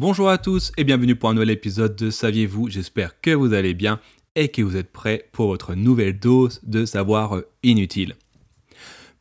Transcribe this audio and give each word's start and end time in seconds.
Bonjour 0.00 0.28
à 0.28 0.38
tous 0.38 0.70
et 0.76 0.84
bienvenue 0.84 1.16
pour 1.16 1.28
un 1.28 1.34
nouvel 1.34 1.50
épisode 1.50 1.96
de 1.96 2.10
Saviez-vous? 2.10 2.68
J'espère 2.68 3.20
que 3.20 3.32
vous 3.32 3.52
allez 3.52 3.74
bien 3.74 3.98
et 4.36 4.46
que 4.46 4.62
vous 4.62 4.76
êtes 4.76 4.92
prêts 4.92 5.28
pour 5.32 5.48
votre 5.48 5.74
nouvelle 5.74 6.20
dose 6.20 6.60
de 6.62 6.84
savoir 6.84 7.42
inutile. 7.64 8.14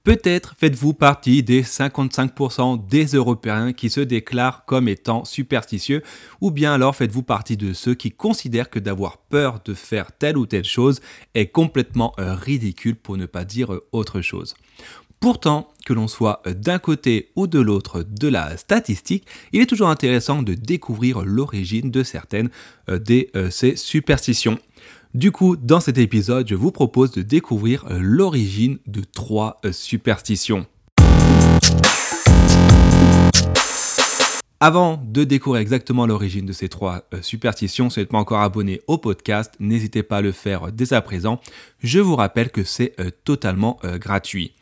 Peut-être 0.07 0.55
faites-vous 0.57 0.93
partie 0.93 1.43
des 1.43 1.63
55% 1.63 2.87
des 2.87 3.07
Européens 3.07 3.73
qui 3.73 3.89
se 3.89 3.99
déclarent 3.99 4.63
comme 4.63 4.87
étant 4.87 5.25
superstitieux, 5.25 6.01
ou 6.39 6.49
bien 6.49 6.71
alors 6.71 6.95
faites-vous 6.95 7.23
partie 7.23 7.57
de 7.57 7.73
ceux 7.73 7.93
qui 7.93 8.11
considèrent 8.11 8.69
que 8.69 8.79
d'avoir 8.79 9.17
peur 9.17 9.59
de 9.65 9.73
faire 9.73 10.13
telle 10.13 10.37
ou 10.37 10.45
telle 10.45 10.63
chose 10.63 11.01
est 11.35 11.47
complètement 11.47 12.13
euh, 12.19 12.35
ridicule 12.35 12.95
pour 12.95 13.17
ne 13.17 13.25
pas 13.25 13.43
dire 13.43 13.73
euh, 13.73 13.85
autre 13.91 14.21
chose. 14.21 14.55
Pourtant, 15.19 15.67
que 15.85 15.91
l'on 15.91 16.07
soit 16.07 16.41
euh, 16.47 16.53
d'un 16.53 16.79
côté 16.79 17.33
ou 17.35 17.45
de 17.45 17.59
l'autre 17.59 18.03
de 18.03 18.29
la 18.29 18.55
statistique, 18.55 19.27
il 19.51 19.59
est 19.59 19.65
toujours 19.65 19.89
intéressant 19.89 20.41
de 20.41 20.53
découvrir 20.53 21.19
l'origine 21.23 21.91
de 21.91 22.03
certaines 22.03 22.49
de 22.87 23.27
ces 23.49 23.75
superstitions. 23.75 24.57
Du 25.13 25.31
coup, 25.31 25.55
dans 25.55 25.79
cet 25.79 25.97
épisode, 25.97 26.47
je 26.47 26.55
vous 26.55 26.71
propose 26.71 27.11
de 27.11 27.21
découvrir 27.21 27.85
euh, 27.89 27.97
l'origine 27.99 28.77
de 28.85 29.01
trois 29.01 29.59
euh, 29.65 29.71
superstitions. 29.71 30.67
Avant 34.59 35.01
de 35.03 35.23
découvrir 35.23 35.61
exactement 35.61 36.05
l'origine 36.05 36.45
de 36.45 36.53
ces 36.53 36.67
trois 36.67 37.07
euh, 37.13 37.21
superstitions, 37.21 37.89
si 37.89 37.95
vous 37.95 38.01
n'êtes 38.01 38.11
pas 38.11 38.17
encore 38.17 38.41
abonné 38.41 38.81
au 38.87 38.97
podcast, 38.97 39.53
n'hésitez 39.59 40.03
pas 40.03 40.17
à 40.17 40.21
le 40.21 40.31
faire 40.31 40.71
dès 40.71 40.93
à 40.93 41.01
présent. 41.01 41.39
Je 41.81 41.99
vous 41.99 42.15
rappelle 42.15 42.51
que 42.51 42.63
c'est 42.63 42.95
totalement 43.23 43.79
gratuit. 43.99 44.53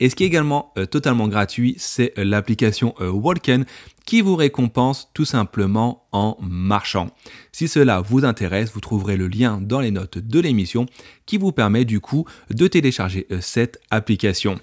Et 0.00 0.10
ce 0.10 0.16
qui 0.16 0.24
est 0.24 0.26
également 0.26 0.72
euh, 0.78 0.86
totalement 0.86 1.28
gratuit, 1.28 1.74
c'est 1.78 2.12
euh, 2.18 2.24
l'application 2.24 2.94
euh, 3.00 3.10
Walken 3.10 3.64
qui 4.06 4.20
vous 4.20 4.36
récompense 4.36 5.10
tout 5.14 5.24
simplement 5.24 6.06
en 6.12 6.36
marchant. 6.40 7.10
Si 7.52 7.68
cela 7.68 8.00
vous 8.00 8.24
intéresse, 8.24 8.72
vous 8.72 8.80
trouverez 8.80 9.16
le 9.16 9.28
lien 9.28 9.60
dans 9.60 9.80
les 9.80 9.92
notes 9.92 10.18
de 10.18 10.40
l'émission 10.40 10.86
qui 11.24 11.38
vous 11.38 11.52
permet 11.52 11.84
du 11.84 12.00
coup 12.00 12.24
de 12.50 12.66
télécharger 12.66 13.28
cette 13.40 13.80
application. 13.90 14.58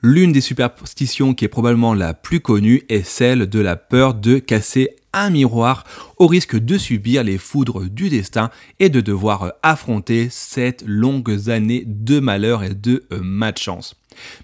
L'une 0.00 0.30
des 0.30 0.40
superstitions 0.40 1.34
qui 1.34 1.44
est 1.44 1.48
probablement 1.48 1.92
la 1.92 2.14
plus 2.14 2.38
connue 2.38 2.84
est 2.88 3.02
celle 3.02 3.48
de 3.48 3.58
la 3.58 3.74
peur 3.74 4.14
de 4.14 4.38
casser 4.38 4.90
un 5.12 5.30
miroir 5.30 5.84
au 6.18 6.28
risque 6.28 6.56
de 6.56 6.78
subir 6.78 7.24
les 7.24 7.38
foudres 7.38 7.88
du 7.88 8.08
destin 8.08 8.50
et 8.78 8.90
de 8.90 9.00
devoir 9.00 9.54
affronter 9.64 10.28
cette 10.30 10.84
longues 10.86 11.50
années 11.50 11.82
de 11.84 12.20
malheur 12.20 12.62
et 12.62 12.74
de 12.74 13.04
malchance. 13.20 13.97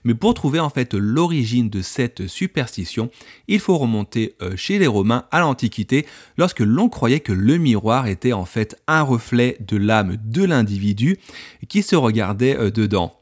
Mais 0.04 0.14
pour 0.14 0.34
trouver 0.34 0.60
en 0.60 0.70
fait 0.70 0.94
l'origine 0.94 1.70
de 1.70 1.82
cette 1.82 2.26
superstition, 2.26 3.10
il 3.48 3.60
faut 3.60 3.78
remonter 3.78 4.34
euh, 4.42 4.56
chez 4.56 4.78
les 4.78 4.86
Romains 4.86 5.24
à 5.30 5.40
l'Antiquité 5.40 6.06
lorsque 6.36 6.60
l'on 6.60 6.88
croyait 6.88 7.20
que 7.20 7.32
le 7.32 7.56
miroir 7.58 8.06
était 8.06 8.32
en 8.32 8.44
fait 8.44 8.80
un 8.86 9.02
reflet 9.02 9.56
de 9.60 9.76
l'âme 9.76 10.16
de 10.24 10.44
l'individu 10.44 11.16
qui 11.68 11.82
se 11.82 11.96
regardait 11.96 12.56
euh, 12.56 12.70
dedans. 12.70 13.18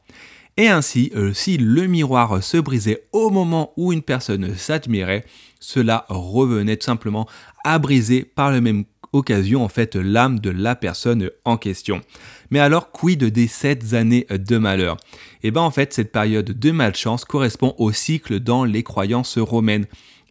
Et 0.55 0.67
ainsi, 0.67 1.11
euh, 1.15 1.33
si 1.33 1.57
le 1.57 1.87
miroir 1.87 2.43
se 2.43 2.57
brisait 2.57 3.07
au 3.11 3.31
moment 3.31 3.73
où 3.75 3.91
une 3.91 4.03
personne 4.03 4.55
s'admirait, 4.55 5.25
cela 5.59 6.05
revenait 6.09 6.77
tout 6.77 6.85
simplement 6.85 7.27
à 7.63 7.79
briser 7.79 8.23
par 8.23 8.51
le 8.51 8.61
même 8.61 8.83
occasion 9.13 9.63
en 9.63 9.69
fait 9.69 9.95
l'âme 9.95 10.39
de 10.39 10.49
la 10.49 10.75
personne 10.75 11.29
en 11.45 11.57
question. 11.57 12.01
Mais 12.49 12.59
alors, 12.59 12.91
quid 12.91 13.23
des 13.23 13.47
sept 13.47 13.93
années 13.93 14.27
de 14.29 14.57
malheur? 14.57 14.97
Eh 15.43 15.51
bien 15.51 15.61
en 15.61 15.71
fait, 15.71 15.93
cette 15.93 16.11
période 16.11 16.51
de 16.51 16.71
malchance 16.71 17.25
correspond 17.25 17.73
au 17.77 17.91
cycle 17.91 18.39
dans 18.39 18.65
les 18.65 18.83
croyances 18.83 19.37
romaines. 19.37 19.85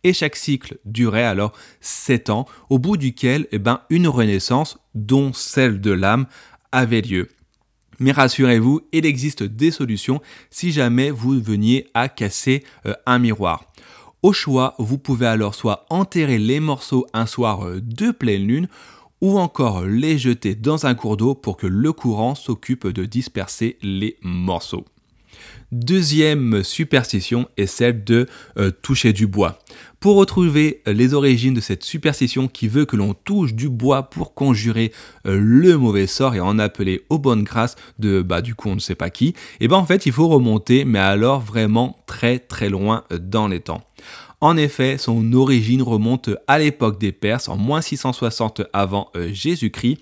Et 0.05 0.13
chaque 0.13 0.37
cycle 0.37 0.79
durait 0.85 1.25
alors 1.25 1.53
sept 1.81 2.29
ans, 2.29 2.47
au 2.71 2.79
bout 2.79 2.97
duquel 2.97 3.47
eh 3.53 3.59
ben, 3.59 3.81
une 3.89 4.09
renaissance, 4.09 4.79
dont 4.95 5.33
celle 5.33 5.81
de 5.81 5.93
l'âme, 5.93 6.27
avait 6.73 7.03
lieu. 7.03 7.29
Mais 7.99 8.11
rassurez-vous, 8.11 8.81
il 8.93 9.07
existe 9.07 9.45
des 9.45 9.71
solutions 9.71 10.21
si 10.51 10.73
jamais 10.73 11.11
vous 11.11 11.41
veniez 11.41 11.87
à 11.95 12.09
casser 12.09 12.65
euh, 12.87 12.95
un 13.07 13.21
miroir. 13.21 13.73
Au 14.23 14.33
choix, 14.33 14.77
vous 14.79 14.99
pouvez 14.99 15.27
alors 15.27 15.57
soit 15.57 15.85
enterrer 15.91 16.39
les 16.39 16.61
morceaux 16.61 17.09
un 17.13 17.27
soir 17.27 17.67
euh, 17.67 17.81
de 17.81 18.13
pleine 18.13 18.47
lune, 18.47 18.69
ou 19.21 19.37
encore 19.37 19.83
les 19.85 20.17
jeter 20.17 20.55
dans 20.55 20.87
un 20.87 20.95
cours 20.95 21.17
d'eau 21.17 21.35
pour 21.35 21.57
que 21.57 21.67
le 21.67 21.93
courant 21.93 22.37
s'occupe 22.37 22.87
de 22.87 23.05
disperser 23.05 23.79
les 23.83 24.17
morceaux. 24.23 24.85
Deuxième 25.73 26.63
superstition 26.63 27.49
est 27.57 27.67
celle 27.67 28.05
de 28.05 28.27
euh, 28.59 28.71
toucher 28.71 29.15
du 29.15 29.27
bois. 29.27 29.59
Pour 30.01 30.17
retrouver 30.17 30.83
euh, 30.87 30.93
les 30.93 31.15
origines 31.15 31.55
de 31.55 31.61
cette 31.61 31.83
superstition 31.83 32.47
qui 32.47 32.69
veut 32.69 32.85
que 32.85 32.95
l'on 32.97 33.15
touche 33.15 33.55
du 33.55 33.71
bois 33.71 34.05
pour 34.05 34.35
conjurer 34.35 34.93
le 35.25 35.77
mauvais 35.77 36.07
sort 36.07 36.35
et 36.35 36.41
en 36.41 36.59
appeler 36.59 37.07
aux 37.09 37.19
bonnes 37.19 37.43
grâces 37.43 37.77
de 37.99 38.21
bah 38.21 38.43
du 38.43 38.55
coup 38.55 38.69
on 38.69 38.75
ne 38.75 38.81
sait 38.81 38.95
pas 38.95 39.09
qui, 39.09 39.29
et 39.29 39.35
eh 39.61 39.69
ben 39.69 39.77
en 39.77 39.87
fait 39.87 40.05
il 40.05 40.13
faut 40.13 40.29
remonter 40.29 40.85
mais 40.85 40.99
alors 40.99 41.41
vraiment 41.41 41.97
très 42.07 42.39
très 42.39 42.69
loin 42.69 43.05
dans 43.11 43.49
les 43.49 43.61
temps. 43.61 43.83
En 44.43 44.57
effet, 44.57 44.99
son 44.99 45.35
origine 45.35 45.83
remonte 45.83 46.31
à 46.49 46.59
l'époque 46.59 46.99
des 46.99 47.13
Perses, 47.13 47.49
en 47.49 47.57
moins 47.57 47.81
660 47.81 48.63
avant 48.73 49.09
euh, 49.15 49.29
Jésus-Christ, 49.33 49.99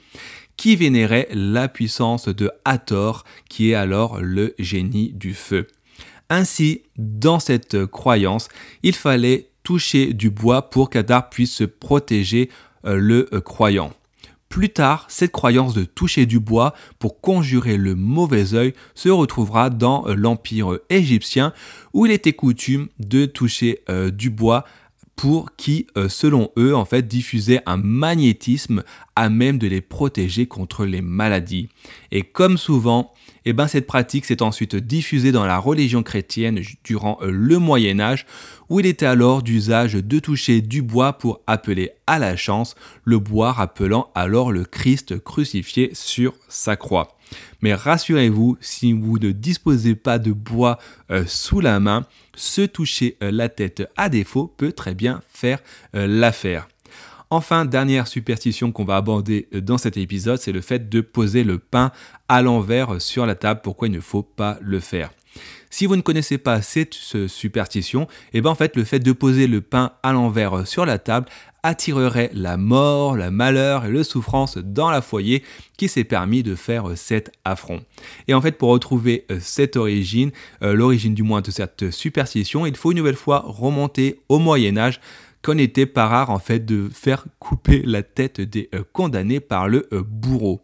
qui 0.61 0.77
vénérait 0.77 1.27
la 1.33 1.69
puissance 1.69 2.29
de 2.29 2.51
Hathor, 2.67 3.25
qui 3.49 3.71
est 3.71 3.75
alors 3.75 4.21
le 4.21 4.55
génie 4.59 5.11
du 5.11 5.33
feu. 5.33 5.67
Ainsi, 6.29 6.83
dans 6.99 7.41
cette 7.41 7.87
croyance, 7.87 8.49
il 8.83 8.95
fallait 8.95 9.49
toucher 9.63 10.13
du 10.13 10.29
bois 10.29 10.69
pour 10.69 10.91
qu'Adar 10.91 11.31
puisse 11.31 11.55
se 11.55 11.65
protéger 11.65 12.51
euh, 12.85 12.97
le 12.97 13.31
euh, 13.33 13.41
croyant. 13.41 13.95
Plus 14.51 14.69
tard, 14.69 15.07
cette 15.09 15.33
croyance 15.33 15.73
de 15.73 15.85
toucher 15.85 16.27
du 16.27 16.41
bois 16.41 16.75
pour 16.99 17.23
conjurer 17.23 17.79
le 17.79 17.95
mauvais 17.95 18.53
œil 18.53 18.75
se 18.95 19.09
retrouvera 19.09 19.71
dans 19.71 20.07
euh, 20.09 20.15
l'Empire 20.15 20.79
égyptien 20.91 21.55
où 21.95 22.05
il 22.05 22.13
était 22.13 22.35
coutume 22.35 22.89
de 22.99 23.25
toucher 23.25 23.83
du 24.13 24.29
bois 24.29 24.67
pour 25.21 25.55
qui, 25.55 25.87
euh, 25.99 26.09
selon 26.09 26.51
eux, 26.57 26.75
en 26.75 26.87
fait, 26.87 27.07
diffusait 27.07 27.61
un 27.67 27.77
magnétisme 27.77 28.85
à 29.17 29.29
même 29.29 29.59
de 29.59 29.67
les 29.67 29.83
protéger 29.83 30.47
contre 30.47 30.87
les 30.87 31.03
maladies. 31.03 31.69
Et 32.11 32.23
comme 32.23 32.57
souvent, 32.57 33.13
eh 33.45 33.53
ben, 33.53 33.67
cette 33.67 33.87
pratique 33.87 34.25
s'est 34.25 34.41
ensuite 34.41 34.77
diffusée 34.77 35.31
dans 35.31 35.45
la 35.45 35.59
religion 35.59 36.03
chrétienne 36.03 36.63
durant 36.85 37.19
euh, 37.21 37.31
le 37.31 37.59
Moyen 37.59 38.01
Âge, 38.01 38.25
où 38.71 38.81
il 38.81 38.87
était 38.87 39.05
alors 39.05 39.43
d'usage 39.43 39.93
de 39.93 40.19
toucher 40.21 40.63
du 40.63 40.81
bois 40.81 41.13
pour 41.13 41.43
appeler 41.47 41.91
à 42.07 42.19
la 42.19 42.35
chance, 42.35 42.75
le 43.05 43.19
bois 43.19 43.53
rappelant 43.53 44.09
alors 44.15 44.53
le 44.53 44.65
Christ 44.65 45.23
crucifié 45.23 45.91
sur 45.93 46.33
sa 46.49 46.77
croix. 46.77 47.19
Mais 47.63 47.75
rassurez-vous, 47.75 48.59
si 48.61 48.93
vous 48.93 49.19
ne 49.19 49.31
disposez 49.31 49.95
pas 49.95 50.19
de 50.19 50.33
bois 50.33 50.79
euh, 51.11 51.25
sous 51.27 51.61
la 51.61 51.81
main, 51.81 52.07
se 52.35 52.63
toucher 52.63 53.17
euh, 53.23 53.31
la 53.31 53.49
tête 53.49 53.89
à 53.97 54.09
défaut 54.09 54.53
peut 54.57 54.73
très 54.73 54.95
bien 54.95 55.23
faire 55.33 55.61
l'affaire. 55.93 56.69
Enfin, 57.33 57.65
dernière 57.65 58.09
superstition 58.09 58.73
qu'on 58.73 58.85
va 58.85 58.97
aborder 58.97 59.47
euh, 59.55 59.61
dans 59.61 59.79
cet 59.79 59.97
épisode, 59.97 60.41
c'est 60.41 60.51
le 60.51 60.61
fait 60.61 60.89
de 60.89 61.01
poser 61.01 61.45
le 61.45 61.61
pain 61.61 61.93
à 62.29 62.43
l'envers 62.43 63.01
sur 63.01 63.25
la 63.25 63.37
table. 63.37 63.61
Pourquoi 63.63 63.87
il 63.87 63.93
ne 63.93 64.01
faut 64.01 64.25
pas 64.25 64.59
le 64.61 64.81
faire? 64.81 65.13
Si 65.71 65.87
vous 65.87 65.97
ne 65.97 66.01
connaissez 66.03 66.39
pas 66.39 66.63
cette 66.63 66.95
superstition, 66.95 68.03
et 68.33 68.39
eh 68.39 68.41
ben 68.41 68.51
en 68.51 68.55
fait 68.55 68.77
le 68.77 68.85
fait 68.85 68.99
de 68.99 69.13
poser 69.13 69.47
le 69.47 69.61
pain 69.61 69.93
à 70.03 70.13
l'envers 70.13 70.67
sur 70.67 70.85
la 70.85 70.99
table 70.99 71.27
attirerait 71.63 72.31
la 72.33 72.57
mort, 72.57 73.17
la 73.17 73.31
malheur 73.31 73.85
et 73.85 73.93
la 73.93 74.03
souffrance 74.03 74.57
dans 74.59 74.91
la 74.91 75.03
foyer 75.03 75.45
qui 75.77 75.89
s'est 75.89 76.05
permis 76.05 76.43
de 76.43 76.55
faire 76.55 76.87
cet 76.97 77.31
affront. 77.45 77.83
Et 78.29 78.35
en 78.35 78.41
fait 78.41 78.53
pour 78.53 78.71
retrouver 78.71 79.27
euh, 79.31 79.39
cette 79.41 79.77
origine, 79.77 80.31
euh, 80.63 80.75
l'origine 80.75 81.15
du 81.15 81.23
moins 81.23 81.43
de 81.43 81.51
cette 81.51 81.91
superstition, 81.91 82.67
il 82.67 82.77
faut 82.77 82.93
une 82.93 82.99
nouvelle 82.99 83.15
fois 83.15 83.45
remonter 83.47 84.21
au 84.29 84.39
Moyen 84.39 84.77
Âge 84.79 85.01
qu'on 85.43 85.59
était 85.59 85.87
pas 85.87 86.07
rare 86.07 86.31
en 86.31 86.39
fait 86.39 86.65
de 86.65 86.89
faire 86.93 87.25
couper 87.39 87.83
la 87.85 88.03
tête 88.03 88.41
des 88.41 88.69
euh, 88.75 88.83
condamnés 88.93 89.41
par 89.41 89.69
le 89.69 89.89
euh, 89.93 90.03
bourreau. 90.03 90.61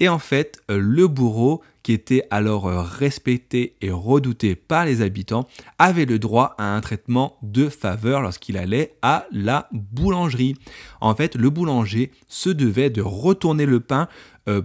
Et 0.00 0.08
en 0.08 0.18
fait, 0.18 0.62
euh, 0.70 0.78
le 0.78 1.08
bourreau, 1.08 1.62
était 1.92 2.26
alors 2.30 2.64
respecté 2.66 3.76
et 3.80 3.90
redouté 3.90 4.54
par 4.54 4.84
les 4.84 5.02
habitants, 5.02 5.46
avait 5.78 6.04
le 6.04 6.18
droit 6.18 6.54
à 6.58 6.74
un 6.74 6.80
traitement 6.80 7.38
de 7.42 7.68
faveur 7.68 8.20
lorsqu'il 8.20 8.56
allait 8.56 8.96
à 9.02 9.26
la 9.30 9.68
boulangerie. 9.72 10.54
En 11.00 11.14
fait, 11.14 11.34
le 11.34 11.50
boulanger 11.50 12.10
se 12.28 12.50
devait 12.50 12.90
de 12.90 13.02
retourner 13.02 13.66
le 13.66 13.80
pain 13.80 14.08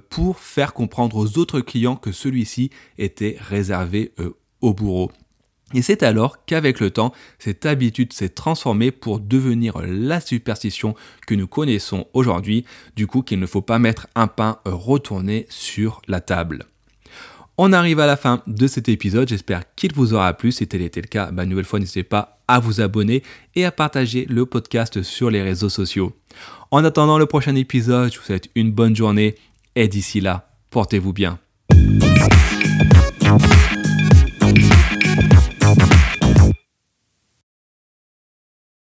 pour 0.09 0.39
faire 0.39 0.73
comprendre 0.73 1.17
aux 1.17 1.37
autres 1.37 1.59
clients 1.59 1.95
que 1.95 2.11
celui-ci 2.11 2.69
était 2.97 3.37
réservé 3.39 4.13
au 4.61 4.73
bourreau. 4.73 5.11
Et 5.73 5.81
c'est 5.81 6.03
alors 6.03 6.45
qu'avec 6.45 6.79
le 6.79 6.91
temps, 6.91 7.13
cette 7.39 7.65
habitude 7.65 8.13
s'est 8.13 8.29
transformée 8.29 8.91
pour 8.91 9.19
devenir 9.19 9.81
la 9.81 10.21
superstition 10.21 10.93
que 11.25 11.33
nous 11.33 11.47
connaissons 11.47 12.05
aujourd'hui, 12.13 12.63
du 12.95 13.07
coup 13.07 13.23
qu'il 13.23 13.39
ne 13.39 13.47
faut 13.47 13.63
pas 13.63 13.79
mettre 13.79 14.07
un 14.13 14.27
pain 14.27 14.59
retourné 14.65 15.47
sur 15.49 16.01
la 16.07 16.21
table. 16.21 16.65
On 17.57 17.71
arrive 17.71 17.99
à 17.99 18.07
la 18.07 18.17
fin 18.17 18.41
de 18.47 18.65
cet 18.65 18.89
épisode, 18.89 19.29
j'espère 19.29 19.61
qu'il 19.75 19.93
vous 19.93 20.15
aura 20.15 20.33
plu. 20.33 20.51
Si 20.51 20.67
tel 20.67 20.81
était 20.81 21.01
le 21.01 21.07
cas, 21.07 21.29
bah, 21.31 21.45
nouvelle 21.45 21.65
fois, 21.65 21.79
n'hésitez 21.79 22.01
pas 22.01 22.39
à 22.47 22.59
vous 22.59 22.81
abonner 22.81 23.21
et 23.55 23.63
à 23.63 23.71
partager 23.71 24.25
le 24.27 24.47
podcast 24.47 25.03
sur 25.03 25.29
les 25.29 25.43
réseaux 25.43 25.69
sociaux. 25.69 26.13
En 26.71 26.83
attendant 26.83 27.19
le 27.19 27.27
prochain 27.27 27.55
épisode, 27.55 28.11
je 28.11 28.17
vous 28.17 28.25
souhaite 28.25 28.49
une 28.55 28.71
bonne 28.71 28.95
journée 28.95 29.35
et 29.75 29.87
d'ici 29.87 30.19
là, 30.19 30.49
portez-vous 30.71 31.13
bien. 31.13 31.37